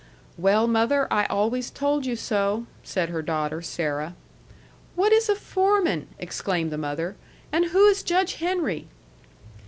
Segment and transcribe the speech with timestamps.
[0.35, 4.15] "Well, mother, I always told you so," said her daughter Sarah.
[4.95, 7.15] "What is a foreman?" exclaimed the mother.
[7.51, 8.87] "And who is Judge Henry?"